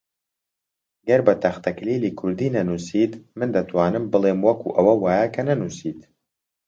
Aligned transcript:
گەر 1.07 1.21
بە 1.27 1.33
تەختەکلیلی 1.43 2.15
کوردی 2.19 2.53
نەنووسیت، 2.55 3.13
من 3.39 3.49
دەتوانم 3.55 4.03
بڵێم 4.11 4.39
وەکو 4.47 4.73
ئەوە 4.77 4.93
وایە 5.03 5.27
کە 5.33 5.41
نەنووسیت 5.49 5.99